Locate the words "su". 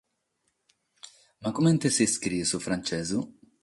2.47-2.57